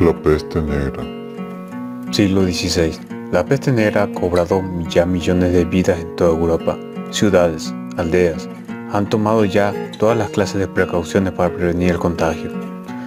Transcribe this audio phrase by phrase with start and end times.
[0.00, 1.04] La peste negra.
[2.10, 2.98] Siglo XVI.
[3.32, 6.78] La peste negra ha cobrado ya millones de vidas en toda Europa.
[7.10, 8.48] Ciudades, aldeas,
[8.92, 12.50] han tomado ya todas las clases de precauciones para prevenir el contagio.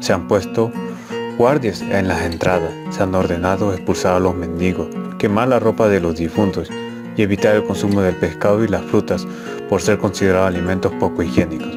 [0.00, 0.70] Se han puesto
[1.38, 4.88] guardias en las entradas, se han ordenado expulsar a los mendigos,
[5.18, 6.68] quemar la ropa de los difuntos
[7.16, 9.26] y evitar el consumo del pescado y las frutas
[9.70, 11.74] por ser considerados alimentos poco higiénicos.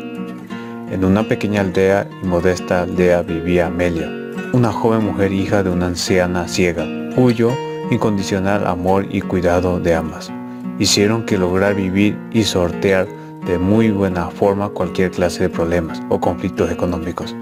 [0.92, 4.27] En una pequeña aldea y modesta aldea vivía Amelia,
[4.58, 6.84] una joven mujer hija de una anciana ciega,
[7.16, 7.52] cuyo
[7.92, 10.32] incondicional amor y cuidado de ambas
[10.80, 13.08] hicieron que lograr vivir y sortear
[13.46, 17.36] de muy buena forma cualquier clase de problemas o conflictos económicos.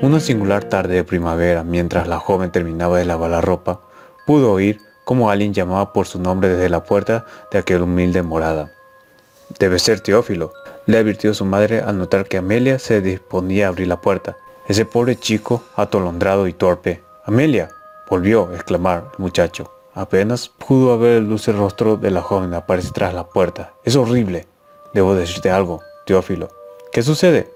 [0.00, 3.82] Una singular tarde de primavera, mientras la joven terminaba de lavar la ropa,
[4.26, 8.72] pudo oír cómo alguien llamaba por su nombre desde la puerta de aquel humilde morada.
[9.58, 10.54] Debe ser Teófilo,
[10.86, 14.38] le advirtió su madre al notar que Amelia se disponía a abrir la puerta.
[14.70, 17.02] Ese pobre chico, atolondrado y torpe.
[17.24, 17.70] Amelia,
[18.08, 19.68] volvió a exclamar el muchacho.
[19.94, 23.72] Apenas pudo ver el dulce rostro de la joven aparecer tras la puerta.
[23.82, 24.46] Es horrible.
[24.94, 26.50] Debo decirte algo, Teófilo.
[26.92, 27.52] ¿Qué sucede?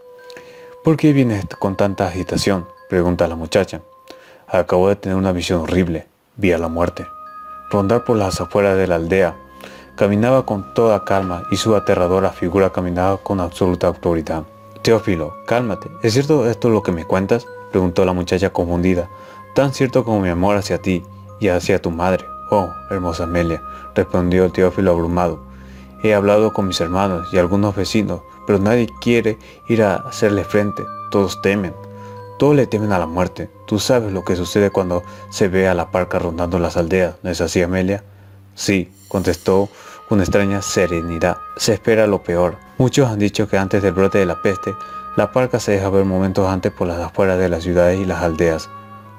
[0.83, 2.67] ¿Por qué vienes con tanta agitación?
[2.89, 3.81] Pregunta la muchacha.
[4.49, 6.09] Acabo de tener una visión horrible.
[6.35, 7.07] Vi a la muerte.
[7.71, 9.37] Rondar por las afueras de la aldea.
[9.95, 14.43] Caminaba con toda calma y su aterradora figura caminaba con absoluta autoridad.
[14.85, 15.91] Teófilo, cálmate.
[16.03, 17.47] ¿Es cierto esto lo que me cuentas?
[17.71, 19.09] Preguntó la muchacha confundida.
[19.55, 21.03] Tan cierto como mi amor hacia ti
[21.41, 22.27] y hacia tu madre.
[22.51, 23.63] Oh, hermosa Amelia,
[23.95, 25.43] respondió Teófilo abrumado.
[26.03, 29.39] He hablado con mis hermanos y algunos vecinos, pero nadie quiere
[29.71, 30.83] ir a hacerle frente.
[31.11, 31.73] Todos temen.
[32.39, 33.49] Todos le temen a la muerte.
[33.67, 37.31] Tú sabes lo que sucede cuando se ve a la parca rondando las aldeas, ¿no
[37.31, 38.05] es así, Amelia?
[38.55, 39.71] Sí, contestó
[40.09, 41.39] con extraña serenidad.
[41.57, 42.57] Se espera lo peor.
[42.79, 44.75] Muchos han dicho que antes del brote de la peste,
[45.17, 48.23] la parca se deja ver momentos antes por las afueras de las ciudades y las
[48.23, 48.69] aldeas.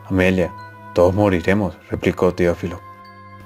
[0.09, 0.53] Amelia,
[0.93, 2.81] todos moriremos, replicó Teófilo.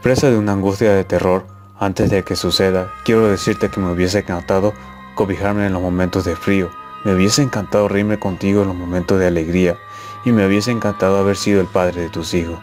[0.01, 1.45] Presa de una angustia de terror,
[1.79, 4.73] antes de que suceda, quiero decirte que me hubiese encantado
[5.15, 6.69] cobijarme en los momentos de frío,
[7.03, 9.77] me hubiese encantado reírme contigo en los momentos de alegría,
[10.25, 12.59] y me hubiese encantado haber sido el padre de tus hijos.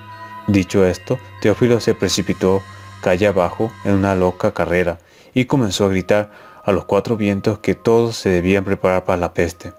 [0.46, 2.62] Dicho esto, Teófilo se precipitó
[3.06, 4.98] calle abajo en una loca carrera
[5.32, 6.32] y comenzó a gritar
[6.64, 9.74] a los cuatro vientos que todos se debían preparar para la peste.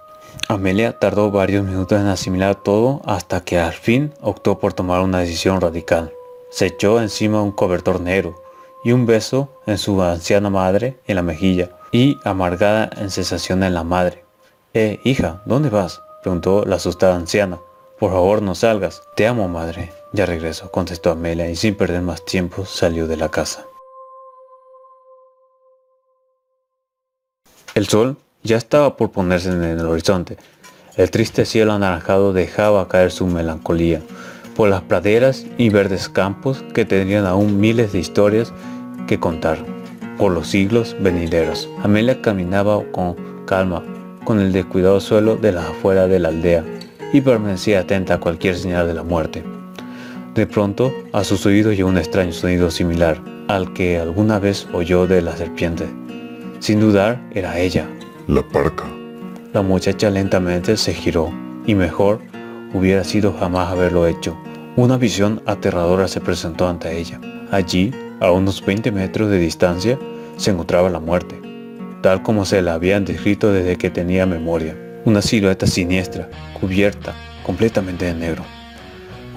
[0.47, 5.19] Amelia tardó varios minutos en asimilar todo hasta que al fin optó por tomar una
[5.19, 6.13] decisión radical.
[6.51, 8.41] Se echó encima un cobertor negro,
[8.85, 13.73] y un beso en su anciana madre en la mejilla y amargada en sensación en
[13.73, 14.23] la madre.
[14.73, 16.01] Eh, hija, ¿dónde vas?
[16.23, 17.59] preguntó la asustada anciana.
[17.99, 19.01] Por favor, no salgas.
[19.17, 19.96] Te amo, madre.
[20.13, 23.65] Ya regreso, contestó Amelia y sin perder más tiempo salió de la casa.
[27.75, 30.37] El sol ya estaba por ponerse en el horizonte.
[30.95, 34.01] El triste cielo anaranjado dejaba caer su melancolía
[34.55, 38.51] por las praderas y verdes campos que tendrían aún miles de historias
[39.07, 39.59] que contar
[40.17, 41.69] por los siglos venideros.
[41.83, 43.83] Amelia caminaba con calma
[44.23, 46.65] con el descuidado suelo de la afuera de la aldea
[47.13, 49.56] y permanecía atenta a cualquier señal de la muerte.
[50.37, 55.07] De pronto, a sus oídos llegó un extraño sonido similar al que alguna vez oyó
[55.07, 55.87] de la serpiente.
[56.59, 57.89] Sin dudar, era ella.
[58.27, 58.85] La parca.
[59.51, 61.33] La muchacha lentamente se giró
[61.65, 62.19] y mejor
[62.75, 64.37] hubiera sido jamás haberlo hecho.
[64.75, 67.19] Una visión aterradora se presentó ante ella.
[67.49, 69.97] Allí, a unos 20 metros de distancia,
[70.35, 71.41] se encontraba la muerte,
[72.03, 74.77] tal como se la habían descrito desde que tenía memoria.
[75.03, 76.29] Una silueta siniestra,
[76.61, 78.43] cubierta completamente de negro,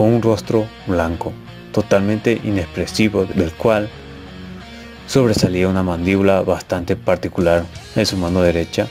[0.05, 1.33] un rostro blanco,
[1.73, 3.89] totalmente inexpresivo, del cual
[5.07, 7.65] sobresalía una mandíbula bastante particular.
[7.97, 8.87] En su mano derecha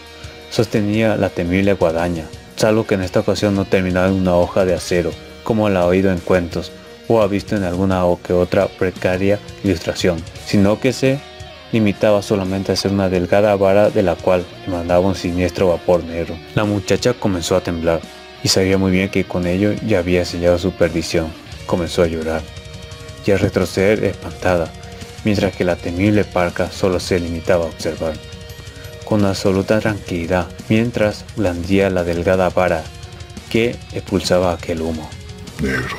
[0.50, 2.26] sostenía la temible guadaña,
[2.56, 5.12] salvo que en esta ocasión no terminaba en una hoja de acero,
[5.44, 6.72] como la ha oído en cuentos
[7.08, 11.20] o ha visto en alguna o que otra precaria ilustración, sino que se
[11.72, 16.36] limitaba solamente a ser una delgada vara de la cual emanaba un siniestro vapor negro.
[16.56, 18.02] La muchacha comenzó a temblar
[18.44, 21.32] y sabía muy bien que con ello ya había sellado su perdición.
[21.66, 22.42] Comenzó a llorar
[23.26, 24.72] y a retroceder espantada,
[25.24, 28.14] mientras que la temible parca solo se limitaba a observar.
[29.06, 32.84] Con absoluta tranquilidad, mientras blandía la delgada vara
[33.50, 35.10] que expulsaba aquel humo
[35.62, 35.98] negro.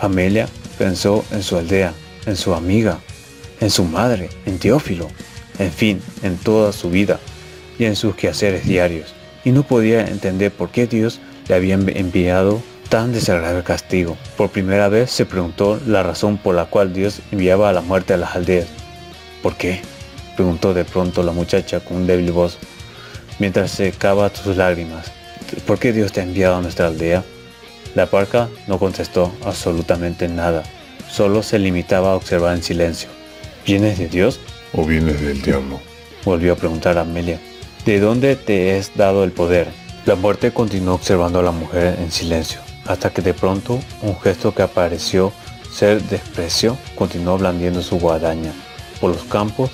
[0.00, 1.94] Amelia pensó en su aldea,
[2.26, 2.98] en su amiga,
[3.60, 5.08] en su madre, en Teófilo,
[5.58, 7.20] en fin, en toda su vida
[7.78, 9.14] y en sus quehaceres diarios,
[9.44, 14.16] y no podía entender por qué Dios le había enviado tan desagradable castigo.
[14.36, 18.12] Por primera vez se preguntó la razón por la cual Dios enviaba a la muerte
[18.12, 18.68] a las aldeas.
[19.42, 19.80] ¿Por qué?
[20.36, 22.58] preguntó de pronto la muchacha con un débil voz,
[23.38, 25.10] mientras secaba sus lágrimas.
[25.66, 27.24] ¿Por qué Dios te ha enviado a nuestra aldea?
[27.94, 30.62] La parca no contestó absolutamente nada,
[31.10, 33.10] solo se limitaba a observar en silencio.
[33.66, 34.40] ¿Vienes de Dios?
[34.72, 35.80] ¿O vienes del diablo?
[36.24, 37.38] Volvió a preguntar a Amelia.
[37.84, 39.66] ¿De dónde te es dado el poder?
[40.06, 44.54] La muerte continuó observando a la mujer en silencio, hasta que de pronto un gesto
[44.54, 45.32] que apareció
[45.72, 48.52] ser desprecio continuó blandiendo su guadaña.
[49.00, 49.72] Por los campos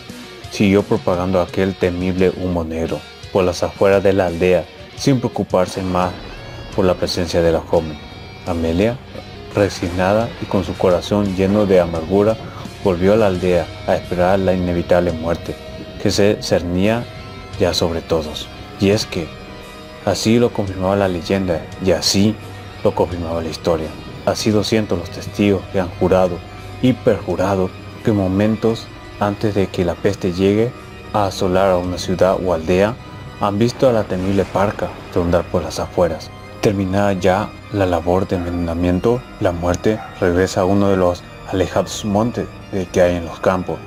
[0.50, 2.99] siguió propagando aquel temible humo negro,
[3.31, 4.64] por las afueras de la aldea,
[4.96, 6.11] sin preocuparse más
[6.75, 7.99] por la presencia de la joven.
[8.46, 8.96] Amelia,
[9.54, 12.38] resignada y con su corazón lleno de amargura,
[12.82, 15.54] volvió a la aldea a esperar la inevitable muerte,
[16.02, 17.04] que se cernía
[17.58, 18.49] ya sobre todos.
[18.81, 19.28] Y es que
[20.05, 22.34] así lo confirmaba la leyenda y así
[22.84, 23.88] lo confirmaba la historia.
[24.34, 26.38] Sido cientos los testigos que han jurado
[26.82, 27.70] y perjurado
[28.05, 28.87] que momentos
[29.20, 30.70] antes de que la peste llegue
[31.14, 32.94] a asolar a una ciudad o aldea,
[33.40, 36.31] han visto a la temible parca rondar por las afueras.
[36.61, 42.46] Terminada ya la labor de envenenamiento, la muerte regresa a uno de los alejados montes
[42.93, 43.78] que hay en los campos,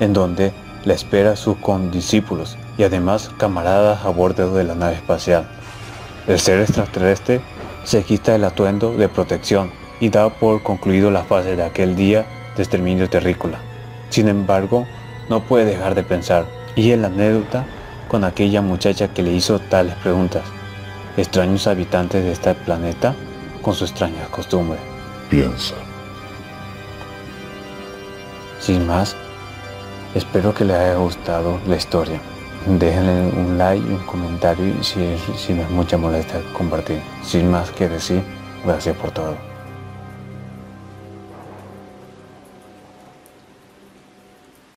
[0.00, 0.52] en donde
[0.84, 5.48] la espera sus condiscípulos y además camaradas a bordo de la nave espacial.
[6.26, 7.40] El ser extraterrestre
[7.84, 9.70] se quita el atuendo de protección
[10.00, 12.26] y da por concluido la fase de aquel día
[12.56, 13.58] de exterminio terrícola.
[14.10, 14.86] Sin embargo,
[15.28, 17.64] no puede dejar de pensar, y en la anécdota
[18.08, 20.44] con aquella muchacha que le hizo tales preguntas.
[21.16, 23.14] Extraños habitantes de este planeta
[23.62, 24.80] con sus extrañas costumbres.
[25.30, 25.74] Piensa.
[28.60, 29.16] Sin más,
[30.14, 32.20] espero que les haya gustado la historia.
[32.66, 37.00] Déjenle un like un comentario y si, si no es mucha molestia compartir.
[37.22, 38.22] Sin más que decir,
[38.64, 39.55] gracias por todo.